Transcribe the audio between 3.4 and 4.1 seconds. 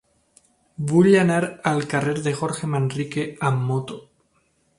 amb moto.